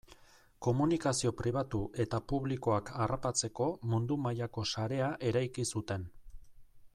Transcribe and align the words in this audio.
Komunikazio 0.67 1.31
pribatu 1.41 1.81
eta 2.05 2.19
publikoak 2.33 2.89
harrapatzeko 3.03 3.67
mundu 3.93 4.19
mailako 4.25 4.65
sarea 4.77 5.11
eraiki 5.33 5.67
zuten. 5.77 6.09